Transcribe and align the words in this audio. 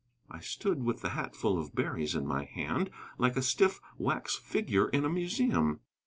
I 0.31 0.39
stood, 0.39 0.81
with 0.81 1.01
the 1.01 1.09
hatful 1.11 1.59
of 1.59 1.75
berries 1.75 2.15
in 2.15 2.25
my 2.25 2.45
hand, 2.45 2.89
like 3.19 3.37
a 3.37 3.43
stiff 3.43 3.79
wax 3.99 4.35
figure 4.35 4.89
in 4.89 5.05
a 5.05 5.09
museum. 5.09 5.81